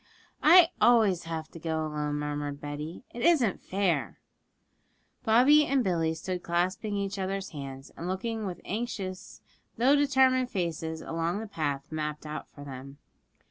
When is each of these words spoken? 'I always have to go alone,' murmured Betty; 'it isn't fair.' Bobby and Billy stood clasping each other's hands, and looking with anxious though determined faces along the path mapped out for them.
'I 0.41 0.69
always 0.81 1.25
have 1.25 1.47
to 1.49 1.59
go 1.59 1.85
alone,' 1.85 2.15
murmured 2.15 2.59
Betty; 2.59 3.03
'it 3.11 3.21
isn't 3.21 3.61
fair.' 3.63 4.17
Bobby 5.23 5.63
and 5.67 5.83
Billy 5.83 6.15
stood 6.15 6.41
clasping 6.41 6.95
each 6.97 7.19
other's 7.19 7.49
hands, 7.51 7.91
and 7.95 8.07
looking 8.07 8.47
with 8.47 8.61
anxious 8.65 9.41
though 9.77 9.95
determined 9.95 10.49
faces 10.49 11.03
along 11.03 11.37
the 11.39 11.45
path 11.45 11.91
mapped 11.91 12.25
out 12.25 12.49
for 12.49 12.63
them. 12.63 12.97